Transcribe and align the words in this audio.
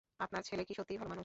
আপনার 0.25 0.43
ছেলে 0.49 0.61
কি 0.67 0.73
সত্যিই 0.79 0.97
ভালো 0.99 1.09
মানুষ? 1.11 1.19